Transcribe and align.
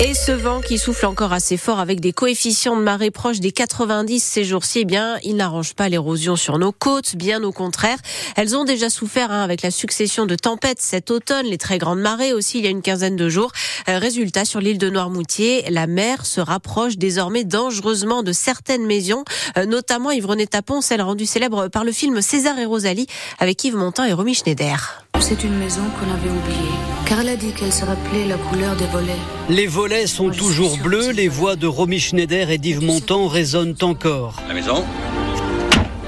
Et 0.00 0.14
ce 0.14 0.30
vent 0.30 0.60
qui 0.60 0.78
souffle 0.78 1.06
encore 1.06 1.32
assez 1.32 1.56
fort 1.56 1.80
avec 1.80 1.98
des 1.98 2.12
coefficients 2.12 2.76
de 2.76 2.82
marée 2.82 3.10
proches 3.10 3.40
des 3.40 3.50
90 3.50 4.22
ces 4.22 4.44
jours-ci, 4.44 4.80
eh 4.80 4.84
bien, 4.84 5.18
il 5.24 5.34
n'arrange 5.34 5.74
pas 5.74 5.88
l'érosion 5.88 6.36
sur 6.36 6.56
nos 6.60 6.70
côtes, 6.70 7.16
bien 7.16 7.42
au 7.42 7.50
contraire. 7.50 7.98
Elles 8.36 8.56
ont 8.56 8.62
déjà 8.64 8.90
souffert 8.90 9.32
hein, 9.32 9.42
avec 9.42 9.60
la 9.60 9.72
succession 9.72 10.24
de 10.24 10.36
tempêtes 10.36 10.80
cet 10.80 11.10
automne, 11.10 11.46
les 11.46 11.58
très 11.58 11.78
grandes 11.78 11.98
marées 11.98 12.32
aussi 12.32 12.58
il 12.58 12.64
y 12.64 12.68
a 12.68 12.70
une 12.70 12.80
quinzaine 12.80 13.16
de 13.16 13.28
jours. 13.28 13.50
Euh, 13.88 13.98
résultat, 13.98 14.44
sur 14.44 14.60
l'île 14.60 14.78
de 14.78 14.88
Noirmoutier, 14.88 15.68
la 15.68 15.88
mer 15.88 16.26
se 16.26 16.40
rapproche 16.40 16.96
désormais 16.96 17.42
dangereusement 17.42 18.22
de 18.22 18.30
certaines 18.30 18.86
maisons, 18.86 19.24
euh, 19.56 19.66
notamment 19.66 20.12
Yvonne-Tapon, 20.12 20.80
celle 20.80 21.02
rendue 21.02 21.26
célèbre 21.26 21.66
par 21.66 21.82
le 21.82 21.90
film 21.90 22.22
César 22.22 22.56
et 22.60 22.66
Rosalie 22.66 23.08
avec 23.40 23.64
Yves 23.64 23.74
Montand 23.74 24.04
et 24.04 24.12
Romy 24.12 24.34
Schneider. 24.34 25.07
C'est 25.20 25.44
une 25.44 25.58
maison 25.58 25.82
qu'on 25.98 26.10
avait 26.10 26.30
oubliée, 26.30 26.74
car 27.04 27.20
elle 27.20 27.28
a 27.30 27.36
dit 27.36 27.52
qu'elle 27.52 27.72
se 27.72 27.84
rappelait 27.84 28.24
la 28.26 28.36
couleur 28.36 28.76
des 28.76 28.86
volets. 28.86 29.12
Les 29.50 29.66
volets 29.66 30.06
sont 30.06 30.30
toujours 30.30 30.78
bleus, 30.78 31.10
les 31.10 31.28
voix 31.28 31.56
de 31.56 31.66
Romy 31.66 31.98
Schneider 31.98 32.50
et 32.50 32.58
d'Yves 32.58 32.82
Montand 32.82 33.26
résonnent 33.26 33.74
encore. 33.82 34.36
La 34.46 34.54
maison 34.54 34.84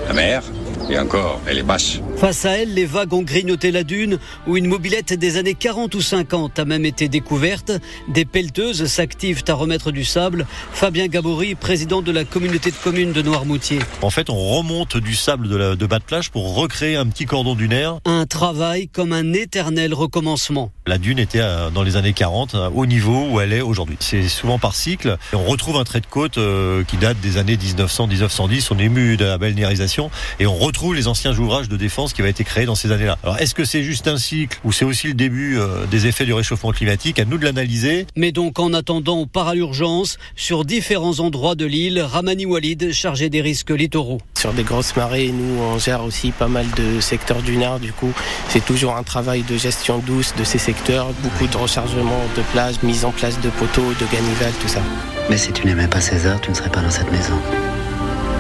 La 0.07 0.15
mer 0.15 0.43
et 0.89 0.99
encore, 0.99 1.41
elle 1.47 1.59
est 1.59 1.63
basse. 1.63 2.01
Face 2.21 2.45
à 2.45 2.51
elle, 2.51 2.75
les 2.75 2.85
vagues 2.85 3.15
ont 3.15 3.23
grignoté 3.23 3.71
la 3.71 3.83
dune, 3.83 4.19
où 4.47 4.59
une 4.59 4.67
mobilette 4.67 5.15
des 5.15 5.39
années 5.39 5.55
40 5.55 5.95
ou 5.95 6.03
50 6.03 6.59
a 6.59 6.67
même 6.67 6.85
été 6.85 7.09
découverte. 7.09 7.73
Des 8.09 8.27
pelleteuses 8.27 8.85
s'activent 8.85 9.43
à 9.49 9.55
remettre 9.55 9.91
du 9.91 10.05
sable. 10.05 10.47
Fabien 10.71 11.07
Gabory, 11.07 11.55
président 11.55 12.03
de 12.03 12.13
la 12.13 12.27
communauté 12.27 12.73
de 12.73 12.77
communes 12.77 13.13
de 13.13 13.23
Noirmoutier. 13.23 13.79
En 14.03 14.11
fait, 14.11 14.29
on 14.29 14.37
remonte 14.37 14.99
du 14.99 15.15
sable 15.15 15.49
de, 15.49 15.57
la, 15.57 15.77
de 15.77 15.87
bas 15.87 15.99
de 15.99 16.05
plage 16.05 16.31
pour 16.31 16.55
recréer 16.57 16.97
un 16.97 17.07
petit 17.07 17.25
cordon 17.25 17.55
dunaire. 17.55 18.01
Un 18.05 18.27
travail 18.27 18.89
comme 18.89 19.15
un 19.15 19.33
éternel 19.33 19.95
recommencement. 19.95 20.73
La 20.87 20.99
dune 20.99 21.21
était 21.21 21.41
dans 21.73 21.83
les 21.83 21.97
années 21.97 22.13
40 22.13 22.55
au 22.75 22.85
niveau 22.85 23.29
où 23.31 23.41
elle 23.41 23.55
est 23.55 23.63
aujourd'hui. 23.63 23.97
C'est 24.01 24.29
souvent 24.29 24.59
par 24.59 24.75
cycle. 24.75 25.17
Et 25.33 25.37
on 25.37 25.45
retrouve 25.45 25.79
un 25.79 25.85
trait 25.85 26.01
de 26.01 26.07
côte 26.07 26.37
euh, 26.37 26.85
qui 26.85 26.99
date 26.99 27.19
des 27.21 27.39
années 27.39 27.57
1900-1910. 27.57 28.69
On 28.73 28.79
est 28.79 28.85
ému 28.85 29.17
de 29.17 29.25
la 29.25 29.39
balnéarisation 29.39 30.11
et 30.39 30.47
on 30.47 30.57
retrouve 30.57 30.95
les 30.95 31.09
anciens 31.09 31.33
ouvrages 31.39 31.71
de 31.71 31.79
défense 31.79 32.10
qui 32.15 32.21
avaient 32.21 32.31
été 32.31 32.45
créés 32.45 32.67
dans 32.67 32.75
ces 32.75 32.93
années-là. 32.93 33.19
Alors 33.23 33.39
est-ce 33.39 33.55
que 33.55 33.65
c'est 33.65 33.83
juste 33.83 34.09
un 34.09 34.19
cycle 34.19 34.59
ou 34.65 34.73
c'est 34.73 34.85
aussi 34.85 35.09
le 35.09 35.15
début 35.15 35.59
euh, 35.59 35.87
des 35.87 36.07
effets 36.07 36.25
du 36.25 36.33
réchauffement 36.33 36.73
climatique? 36.73 37.19
À 37.19 37.25
nous 37.25 37.39
de 37.39 37.45
l'analyser. 37.45 38.07
Mais 38.17 38.33
donc 38.33 38.59
en 38.59 38.73
attendant, 38.73 39.19
on 39.19 39.27
part 39.27 39.49
à 39.49 39.55
l'urgence 39.55 40.19
sur 40.37 40.65
différents 40.65 41.21
endroits 41.21 41.55
de 41.55 41.67
l'île. 41.67 42.01
Ramani 42.01 42.47
Walid, 42.47 42.93
chargé 42.93 43.29
des 43.31 43.41
risques 43.41 43.71
littoraux. 43.71 44.21
Sur 44.39 44.53
des 44.53 44.63
grosses 44.63 44.95
marées, 44.97 45.33
nous 45.33 45.61
on 45.61 45.79
gère 45.79 46.05
aussi 46.05 46.31
pas 46.31 46.49
mal 46.49 46.67
de 46.77 47.01
secteurs 47.01 47.43
dunaires. 47.43 47.79
Du 47.81 47.93
coup, 47.93 48.13
c'est 48.49 48.65
toujours 48.65 48.97
un 48.97 49.03
travail 49.03 49.43
de 49.43 49.57
gestion 49.57 49.99
douce 49.99 50.35
de 50.37 50.45
ces 50.45 50.59
secteurs, 50.59 51.09
beaucoup 51.23 51.47
de 51.47 51.57
rechargement 51.57 52.21
de 52.37 52.43
plages, 52.53 52.83
mise 52.83 53.05
en 53.05 53.13
place 53.13 53.41
de 53.41 53.51
poteaux, 53.51 53.93
de 54.01 54.13
ganivelles, 54.13 54.55
tout 54.61 54.69
ça. 54.69 54.83
Mais 55.29 55.37
si 55.37 55.53
tu 55.53 55.67
n'aimais 55.67 55.89
pas 55.89 56.01
César, 56.01 56.41
tu 56.41 56.51
ne 56.51 56.55
serais 56.55 56.71
pas 56.71 56.81
dans 56.81 56.91
cette 56.91 57.11
maison. 57.13 57.39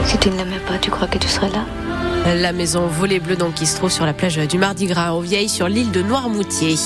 Si 0.05 0.19
tu 0.19 0.31
ne 0.31 0.37
l'aimais 0.37 0.61
pas, 0.67 0.79
tu 0.79 0.91
crois 0.91 1.07
que 1.07 1.19
tu 1.19 1.29
serais 1.29 1.51
là? 1.51 1.65
La 2.27 2.53
maison 2.53 2.87
Volet 2.87 3.21
Bleu 3.21 3.37
donc 3.37 3.55
qui 3.55 3.67
se 3.67 3.77
trouve 3.77 3.91
sur 3.91 4.07
la 4.07 4.13
plage 4.13 4.37
du 4.37 4.59
Mardi 4.59 4.87
Gras 4.87 5.13
au 5.13 5.21
Vieille 5.21 5.49
sur 5.49 5.69
l'île 5.69 5.91
de 5.91 6.03
Noirmoutier. 6.03 6.77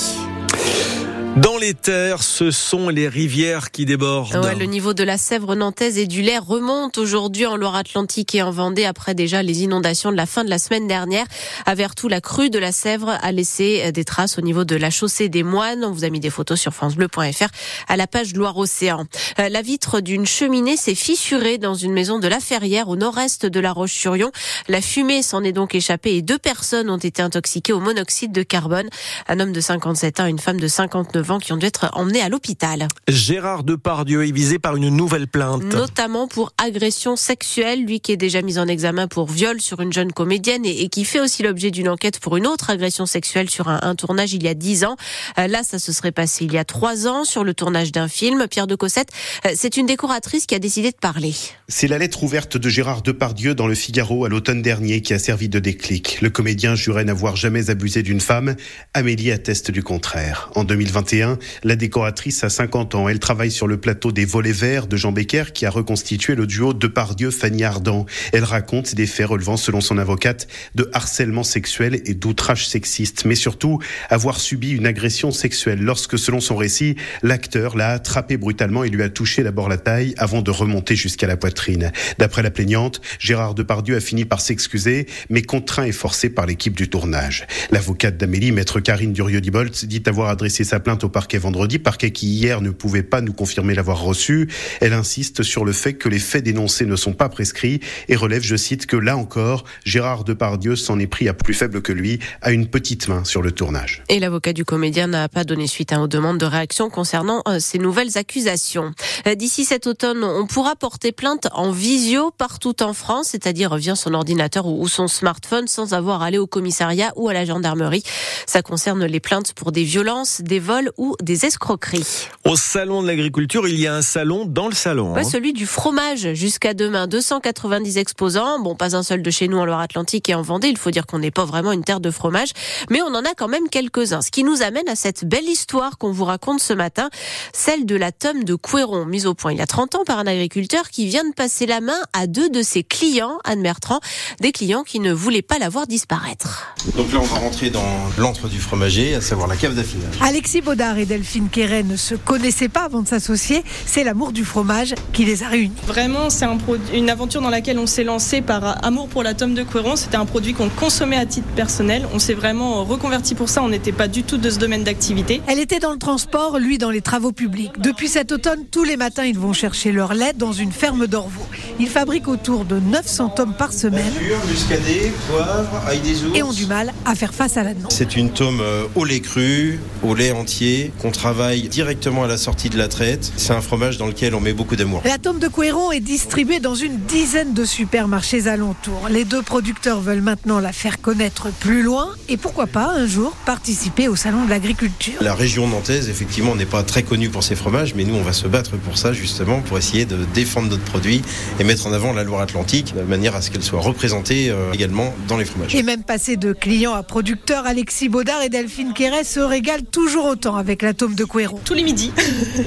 Dans 1.35 1.57
les 1.57 1.73
terres, 1.73 2.23
ce 2.23 2.49
sont 2.49 2.87
les 2.87 3.09
rivières 3.09 3.71
qui 3.71 3.85
débordent. 3.85 4.37
Ouais, 4.37 4.55
le 4.55 4.65
niveau 4.67 4.93
de 4.93 5.03
la 5.03 5.17
Sèvre 5.17 5.53
nantaise 5.53 5.97
et 5.97 6.07
du 6.07 6.21
Lair 6.21 6.45
remonte 6.45 6.97
aujourd'hui 6.97 7.45
en 7.45 7.57
Loire-Atlantique 7.57 8.33
et 8.35 8.41
en 8.41 8.51
Vendée 8.51 8.85
après 8.85 9.15
déjà 9.15 9.43
les 9.43 9.63
inondations 9.63 10.13
de 10.13 10.15
la 10.15 10.27
fin 10.27 10.45
de 10.45 10.49
la 10.49 10.59
semaine 10.59 10.87
dernière. 10.87 11.25
À 11.65 11.75
la 11.75 12.21
crue 12.21 12.49
de 12.49 12.57
la 12.57 12.71
Sèvre 12.71 13.17
a 13.21 13.31
laissé 13.33 13.91
des 13.91 14.05
traces 14.05 14.37
au 14.37 14.41
niveau 14.41 14.63
de 14.63 14.77
la 14.77 14.89
chaussée 14.89 15.27
des 15.27 15.43
Moines. 15.43 15.83
On 15.83 15.91
vous 15.91 16.05
a 16.05 16.09
mis 16.09 16.21
des 16.21 16.29
photos 16.29 16.57
sur 16.57 16.73
francebleu.fr 16.73 17.47
à 17.89 17.97
la 17.97 18.07
page 18.07 18.33
Loire-Océan. 18.33 19.03
Euh, 19.39 19.49
la 19.49 19.61
vitre 19.61 19.99
d'une 19.99 20.25
cheminée 20.25 20.77
s'est 20.77 20.95
fissurée 20.95 21.57
dans 21.57 21.75
une 21.75 21.91
maison 21.91 22.17
de 22.17 22.29
la 22.29 22.39
Ferrière 22.39 22.87
au 22.87 22.95
nord-est 22.95 23.45
de 23.45 23.59
la 23.59 23.73
Roche-sur-Yon. 23.73 24.31
La 24.69 24.79
fumée 24.79 25.21
s'en 25.21 25.43
est 25.43 25.51
donc 25.51 25.75
échappée 25.75 26.15
et 26.15 26.21
deux 26.21 26.39
personnes 26.39 26.89
ont 26.89 26.97
été 26.97 27.21
intoxiquées 27.21 27.73
au 27.73 27.81
monoxyde 27.81 28.31
de 28.31 28.43
carbone. 28.43 28.87
Un 29.27 29.41
homme 29.41 29.51
de 29.51 29.59
57 29.59 30.21
ans 30.21 30.27
une 30.27 30.39
femme 30.39 30.61
de 30.61 30.69
59 30.69 31.24
qui 31.39 31.53
ont 31.53 31.57
dû 31.57 31.65
être 31.65 31.89
emmenés 31.93 32.21
à 32.21 32.29
l'hôpital. 32.29 32.87
Gérard 33.07 33.63
Depardieu 33.63 34.25
est 34.27 34.31
visé 34.31 34.59
par 34.59 34.75
une 34.75 34.89
nouvelle 34.89 35.27
plainte. 35.27 35.63
Notamment 35.63 36.27
pour 36.27 36.53
agression 36.63 37.15
sexuelle, 37.15 37.85
lui 37.85 37.99
qui 37.99 38.11
est 38.11 38.17
déjà 38.17 38.41
mis 38.41 38.59
en 38.59 38.67
examen 38.67 39.07
pour 39.07 39.27
viol 39.27 39.59
sur 39.59 39.81
une 39.81 39.91
jeune 39.91 40.11
comédienne 40.11 40.65
et, 40.65 40.87
qui 40.89 41.05
fait 41.05 41.19
aussi 41.19 41.43
l'objet 41.43 41.71
d'une 41.71 41.89
enquête 41.89 42.19
pour 42.19 42.37
une 42.37 42.47
autre 42.47 42.69
agression 42.69 43.05
sexuelle 43.05 43.49
sur 43.49 43.67
un, 43.67 43.95
tournage 43.95 44.33
il 44.33 44.43
y 44.43 44.47
a 44.47 44.53
dix 44.53 44.83
ans. 44.85 44.95
Euh, 45.39 45.47
là, 45.47 45.63
ça 45.63 45.79
se 45.79 45.91
serait 45.91 46.11
passé 46.11 46.45
il 46.45 46.53
y 46.53 46.57
a 46.57 46.65
trois 46.65 47.07
ans 47.07 47.25
sur 47.25 47.43
le 47.43 47.53
tournage 47.53 47.91
d'un 47.91 48.07
film. 48.07 48.47
Pierre 48.47 48.67
de 48.67 48.75
Cossette, 48.75 49.09
euh, 49.45 49.51
c'est 49.55 49.77
une 49.77 49.85
décoratrice 49.85 50.45
qui 50.45 50.55
a 50.55 50.59
décidé 50.59 50.91
de 50.91 50.97
parler. 50.97 51.33
C'est 51.67 51.87
la 51.87 51.97
lettre 51.97 52.23
ouverte 52.23 52.57
de 52.57 52.69
Gérard 52.69 53.01
Depardieu 53.01 53.55
dans 53.55 53.67
le 53.67 53.75
Figaro 53.75 54.25
à 54.25 54.29
l'automne 54.29 54.61
dernier 54.61 55.01
qui 55.01 55.13
a 55.13 55.19
servi 55.19 55.49
de 55.49 55.59
déclic. 55.59 56.19
Le 56.21 56.29
comédien 56.29 56.75
jurait 56.75 57.05
n'avoir 57.05 57.35
jamais 57.35 57.69
abusé 57.69 58.03
d'une 58.03 58.21
femme. 58.21 58.55
Amélie 58.93 59.31
atteste 59.31 59.71
du 59.71 59.81
contraire. 59.81 60.49
En 60.55 60.63
2021, 60.63 61.14
la 61.63 61.75
décoratrice 61.75 62.43
a 62.43 62.49
50 62.49 62.95
ans. 62.95 63.09
Elle 63.09 63.19
travaille 63.19 63.51
sur 63.51 63.67
le 63.67 63.77
plateau 63.77 64.11
des 64.11 64.25
Volets 64.25 64.51
Verts 64.51 64.87
de 64.87 64.97
Jean 64.97 65.11
Becker 65.11 65.45
qui 65.53 65.65
a 65.65 65.69
reconstitué 65.69 66.35
le 66.35 66.47
duo 66.47 66.73
Depardieu-Fanny 66.73 67.63
Ardant. 67.63 68.05
Elle 68.33 68.43
raconte 68.43 68.95
des 68.95 69.07
faits 69.07 69.27
relevant, 69.27 69.57
selon 69.57 69.81
son 69.81 69.97
avocate, 69.97 70.47
de 70.75 70.89
harcèlement 70.93 71.43
sexuel 71.43 72.01
et 72.05 72.13
d'outrage 72.13 72.67
sexiste, 72.67 73.25
mais 73.25 73.35
surtout 73.35 73.79
avoir 74.09 74.39
subi 74.39 74.71
une 74.71 74.85
agression 74.85 75.31
sexuelle 75.31 75.79
lorsque, 75.81 76.17
selon 76.17 76.39
son 76.39 76.55
récit, 76.55 76.95
l'acteur 77.23 77.77
l'a 77.77 77.89
attrapé 77.91 78.37
brutalement 78.37 78.83
et 78.83 78.89
lui 78.89 79.03
a 79.03 79.09
touché 79.09 79.43
d'abord 79.43 79.69
la 79.69 79.77
taille 79.77 80.13
avant 80.17 80.41
de 80.41 80.51
remonter 80.51 80.95
jusqu'à 80.95 81.27
la 81.27 81.37
poitrine. 81.37 81.91
D'après 82.19 82.43
la 82.43 82.51
plaignante, 82.51 83.01
Gérard 83.19 83.55
Depardieu 83.55 83.95
a 83.95 84.01
fini 84.01 84.25
par 84.25 84.41
s'excuser, 84.41 85.07
mais 85.29 85.41
contraint 85.41 85.85
et 85.85 85.91
forcé 85.91 86.29
par 86.29 86.45
l'équipe 86.45 86.75
du 86.75 86.89
tournage. 86.89 87.47
L'avocate 87.71 88.17
d'Amélie, 88.17 88.51
maître 88.51 88.79
Karine 88.79 89.13
Durieux-Dibolt, 89.13 89.85
dit 89.85 90.03
avoir 90.05 90.29
adressé 90.29 90.63
sa 90.63 90.79
plainte 90.79 91.04
au 91.05 91.09
parquet 91.09 91.37
vendredi, 91.37 91.79
parquet 91.79 92.11
qui 92.11 92.27
hier 92.27 92.61
ne 92.61 92.69
pouvait 92.69 93.03
pas 93.03 93.21
nous 93.21 93.33
confirmer 93.33 93.73
l'avoir 93.73 94.01
reçu. 94.01 94.49
Elle 94.81 94.93
insiste 94.93 95.43
sur 95.43 95.65
le 95.65 95.71
fait 95.71 95.93
que 95.93 96.09
les 96.09 96.19
faits 96.19 96.43
dénoncés 96.43 96.85
ne 96.85 96.95
sont 96.95 97.13
pas 97.13 97.29
prescrits 97.29 97.79
et 98.09 98.15
relève, 98.15 98.43
je 98.43 98.55
cite, 98.55 98.85
que 98.85 98.97
là 98.97 99.17
encore, 99.17 99.63
Gérard 99.85 100.23
Depardieu 100.23 100.75
s'en 100.75 100.99
est 100.99 101.07
pris 101.07 101.29
à 101.29 101.33
plus 101.33 101.53
faible 101.53 101.81
que 101.81 101.91
lui, 101.91 102.19
à 102.41 102.51
une 102.51 102.67
petite 102.67 103.07
main 103.07 103.23
sur 103.23 103.41
le 103.41 103.51
tournage. 103.51 104.03
Et 104.09 104.19
l'avocat 104.19 104.53
du 104.53 104.65
comédien 104.65 105.07
n'a 105.07 105.29
pas 105.29 105.43
donné 105.43 105.67
suite 105.67 105.93
aux 105.93 106.07
demandes 106.07 106.37
de 106.37 106.45
réaction 106.45 106.89
concernant 106.89 107.41
euh, 107.47 107.59
ces 107.59 107.77
nouvelles 107.77 108.17
accusations. 108.17 108.93
Euh, 109.27 109.35
d'ici 109.35 109.65
cet 109.65 109.87
automne, 109.87 110.23
on 110.23 110.47
pourra 110.47 110.75
porter 110.75 111.11
plainte 111.11 111.47
en 111.53 111.71
visio 111.71 112.31
partout 112.31 112.81
en 112.83 112.93
France, 112.93 113.29
c'est-à-dire 113.31 113.75
via 113.77 113.95
son 113.95 114.13
ordinateur 114.13 114.65
ou 114.65 114.87
son 114.87 115.07
smartphone 115.07 115.67
sans 115.67 115.93
avoir 115.93 116.21
à 116.21 116.27
aller 116.27 116.37
au 116.37 116.47
commissariat 116.47 117.13
ou 117.15 117.29
à 117.29 117.33
la 117.33 117.45
gendarmerie. 117.45 118.03
Ça 118.47 118.61
concerne 118.61 119.05
les 119.05 119.19
plaintes 119.19 119.53
pour 119.53 119.71
des 119.71 119.83
violences, 119.83 120.41
des 120.41 120.59
vols 120.59 120.91
ou 120.97 121.15
des 121.21 121.45
escroqueries. 121.45 122.29
Au 122.45 122.55
salon 122.55 123.01
de 123.01 123.07
l'agriculture, 123.07 123.67
il 123.67 123.79
y 123.79 123.87
a 123.87 123.95
un 123.95 124.01
salon 124.01 124.45
dans 124.45 124.67
le 124.67 124.73
salon. 124.73 125.15
Hein. 125.15 125.23
celui 125.23 125.53
du 125.53 125.65
fromage 125.65 126.33
jusqu'à 126.33 126.73
demain. 126.73 127.07
290 127.07 127.97
exposants. 127.97 128.59
Bon, 128.59 128.75
pas 128.75 128.95
un 128.95 129.03
seul 129.03 129.21
de 129.21 129.31
chez 129.31 129.47
nous 129.47 129.57
en 129.57 129.65
Loire-Atlantique 129.65 130.29
et 130.29 130.35
en 130.35 130.41
Vendée. 130.41 130.67
Il 130.67 130.77
faut 130.77 130.91
dire 130.91 131.05
qu'on 131.05 131.19
n'est 131.19 131.31
pas 131.31 131.45
vraiment 131.45 131.71
une 131.71 131.83
terre 131.83 131.99
de 131.99 132.11
fromage, 132.11 132.49
mais 132.89 133.01
on 133.01 133.13
en 133.13 133.23
a 133.23 133.33
quand 133.35 133.47
même 133.47 133.69
quelques-uns. 133.69 134.21
Ce 134.21 134.31
qui 134.31 134.43
nous 134.43 134.61
amène 134.61 134.87
à 134.87 134.95
cette 134.95 135.25
belle 135.25 135.45
histoire 135.45 135.97
qu'on 135.97 136.11
vous 136.11 136.25
raconte 136.25 136.59
ce 136.59 136.73
matin, 136.73 137.09
celle 137.53 137.85
de 137.85 137.95
la 137.95 138.11
tome 138.11 138.43
de 138.43 138.55
Couéron, 138.55 139.05
mise 139.05 139.25
au 139.25 139.33
point 139.33 139.51
il 139.51 139.57
y 139.59 139.61
a 139.61 139.67
30 139.67 139.95
ans 139.95 140.03
par 140.05 140.19
un 140.19 140.27
agriculteur 140.27 140.89
qui 140.89 141.07
vient 141.07 141.27
de 141.27 141.33
passer 141.33 141.65
la 141.65 141.81
main 141.81 141.99
à 142.13 142.27
deux 142.27 142.49
de 142.49 142.61
ses 142.61 142.83
clients, 142.83 143.39
Anne 143.43 143.63
Bertrand, 143.63 143.99
des 144.39 144.51
clients 144.51 144.83
qui 144.83 144.99
ne 144.99 145.13
voulaient 145.13 145.41
pas 145.41 145.59
la 145.59 145.69
voir 145.69 145.87
disparaître. 145.87 146.75
Donc 146.95 147.11
là, 147.11 147.19
on 147.19 147.25
va 147.25 147.39
rentrer 147.39 147.69
dans 147.69 147.85
l'antre 148.17 148.47
du 148.47 148.59
fromager, 148.59 149.15
à 149.15 149.21
savoir 149.21 149.47
la 149.47 149.55
cave 149.55 149.75
d'affinage. 149.75 150.15
Alexis 150.21 150.61
Baudard 150.75 150.97
et 150.97 151.05
Delphine 151.05 151.47
Quéret 151.47 151.83
ne 151.83 151.95
se 151.95 152.15
connaissaient 152.15 152.67
pas 152.67 152.81
avant 152.81 153.01
de 153.01 153.07
s'associer. 153.07 153.63
C'est 153.85 154.03
l'amour 154.03 154.33
du 154.33 154.43
fromage 154.43 154.93
qui 155.13 155.23
les 155.23 155.41
a 155.41 155.47
réunis. 155.47 155.71
Vraiment, 155.87 156.29
c'est 156.29 156.43
un 156.43 156.57
une 156.93 157.09
aventure 157.09 157.39
dans 157.39 157.49
laquelle 157.49 157.79
on 157.79 157.87
s'est 157.87 158.03
lancé 158.03 158.41
par 158.41 158.83
amour 158.83 159.07
pour 159.07 159.23
la 159.23 159.33
tome 159.33 159.53
de 159.53 159.63
Couéron. 159.63 159.95
C'était 159.95 160.17
un 160.17 160.25
produit 160.25 160.53
qu'on 160.53 160.67
consommait 160.67 161.15
à 161.15 161.25
titre 161.25 161.47
personnel. 161.55 162.05
On 162.13 162.19
s'est 162.19 162.33
vraiment 162.33 162.83
reconverti 162.83 163.35
pour 163.35 163.47
ça. 163.47 163.63
On 163.63 163.69
n'était 163.69 163.93
pas 163.93 164.09
du 164.09 164.23
tout 164.23 164.37
de 164.37 164.49
ce 164.49 164.59
domaine 164.59 164.83
d'activité. 164.83 165.41
Elle 165.47 165.59
était 165.59 165.79
dans 165.79 165.93
le 165.93 165.97
transport, 165.97 166.59
lui 166.59 166.77
dans 166.77 166.91
les 166.91 167.01
travaux 167.01 167.31
publics. 167.31 167.71
Depuis 167.79 168.09
cet 168.09 168.33
automne, 168.33 168.65
tous 168.69 168.83
les 168.83 168.97
matins, 168.97 169.23
ils 169.23 169.39
vont 169.39 169.53
chercher 169.53 169.93
leur 169.93 170.13
lait 170.13 170.33
dans 170.33 170.51
une 170.51 170.73
ferme 170.73 171.07
d'Orvaux. 171.07 171.47
Ils 171.79 171.87
fabriquent 171.87 172.27
autour 172.27 172.65
de 172.65 172.81
900 172.81 173.29
tomes 173.29 173.53
par 173.53 173.71
semaine. 173.71 174.11
muscadet, 174.49 175.13
poivre, 175.29 175.81
ail 175.87 176.01
des 176.01 176.37
Et 176.37 176.43
ont 176.43 176.51
du 176.51 176.65
mal 176.65 176.91
à 177.05 177.15
faire 177.15 177.33
face 177.33 177.55
à 177.55 177.63
la 177.63 177.73
demande. 177.73 177.93
C'est 177.93 178.17
une 178.17 178.31
tome 178.31 178.59
euh, 178.61 178.83
au 178.95 179.05
lait 179.05 179.21
cru, 179.21 179.79
au 180.03 180.15
lait 180.15 180.31
entier, 180.31 180.64
qu'on 180.99 181.11
travaille 181.11 181.63
directement 181.69 182.23
à 182.23 182.27
la 182.27 182.37
sortie 182.37 182.69
de 182.69 182.77
la 182.77 182.87
traite. 182.87 183.31
C'est 183.37 183.53
un 183.53 183.61
fromage 183.61 183.97
dans 183.97 184.07
lequel 184.07 184.35
on 184.35 184.39
met 184.39 184.53
beaucoup 184.53 184.75
d'amour. 184.75 185.01
La 185.05 185.17
tome 185.17 185.39
de 185.39 185.47
Couéron 185.47 185.91
est 185.91 185.99
distribuée 185.99 186.59
dans 186.59 186.75
une 186.75 186.97
dizaine 186.97 187.53
de 187.53 187.65
supermarchés 187.65 188.47
alentours. 188.47 189.07
Les 189.09 189.25
deux 189.25 189.41
producteurs 189.41 190.01
veulent 190.01 190.21
maintenant 190.21 190.59
la 190.59 190.71
faire 190.71 191.01
connaître 191.01 191.49
plus 191.59 191.83
loin 191.83 192.09
et 192.29 192.37
pourquoi 192.37 192.67
pas 192.67 192.89
un 192.89 193.05
jour 193.05 193.35
participer 193.45 194.07
au 194.07 194.15
salon 194.15 194.45
de 194.45 194.49
l'agriculture. 194.49 195.21
La 195.21 195.35
région 195.35 195.67
nantaise, 195.67 196.09
effectivement, 196.09 196.55
n'est 196.55 196.65
pas 196.65 196.83
très 196.83 197.03
connue 197.03 197.29
pour 197.29 197.43
ses 197.43 197.55
fromages, 197.55 197.93
mais 197.95 198.03
nous, 198.03 198.15
on 198.15 198.23
va 198.23 198.33
se 198.33 198.47
battre 198.47 198.77
pour 198.77 198.97
ça, 198.97 199.13
justement, 199.13 199.61
pour 199.61 199.77
essayer 199.77 200.05
de 200.05 200.17
défendre 200.33 200.69
notre 200.69 200.83
produit 200.83 201.21
et 201.59 201.63
mettre 201.63 201.87
en 201.87 201.93
avant 201.93 202.13
la 202.13 202.23
Loire-Atlantique 202.23 202.93
de 202.95 203.03
manière 203.03 203.35
à 203.35 203.41
ce 203.41 203.51
qu'elle 203.51 203.63
soit 203.63 203.81
représentée 203.81 204.49
euh, 204.49 204.71
également 204.73 205.13
dans 205.27 205.37
les 205.37 205.45
fromages. 205.45 205.75
Et 205.75 205.83
même 205.83 206.03
passer 206.03 206.37
de 206.37 206.53
clients 206.53 206.93
à 206.93 207.03
producteurs, 207.03 207.65
Alexis 207.65 208.09
Baudard 208.09 208.41
et 208.41 208.49
Delphine 208.49 208.93
Quéret 208.93 209.23
se 209.23 209.39
régalent 209.39 209.85
toujours 209.91 210.25
autant 210.25 210.54
avec 210.57 210.81
la 210.81 210.93
tome 210.93 211.15
de 211.15 211.23
Couéron. 211.23 211.59
Tous 211.63 211.73
les 211.73 211.83
midis 211.83 212.11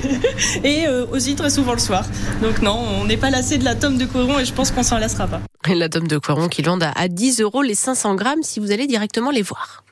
et 0.65 0.87
euh, 0.87 1.07
aussi 1.13 1.35
très 1.35 1.51
souvent 1.51 1.73
le 1.73 1.79
soir. 1.79 2.05
Donc 2.43 2.63
non, 2.63 2.79
on 3.01 3.05
n'est 3.05 3.17
pas 3.17 3.31
lassé 3.31 3.59
de 3.59 3.65
la 3.65 3.75
tome 3.75 3.99
de 3.99 4.07
Couéron 4.07 4.39
et 4.39 4.45
je 4.45 4.53
pense 4.53 4.71
qu'on 4.71 4.83
s'en 4.83 4.99
lassera 4.99 5.27
pas. 5.27 5.41
La 5.67 5.89
tome 5.89 6.09
de 6.09 6.19
Couéron 6.19 6.49
qui 6.49 6.63
vendent 6.63 6.89
à 6.95 7.09
10 7.09 7.41
euros 7.41 7.63
les 7.63 7.75
500 7.75 8.15
grammes 8.15 8.43
si 8.43 8.61
vous 8.61 8.73
allez 8.73 8.87
directement 8.87 9.31
les 9.31 9.43
voir. 9.43 9.85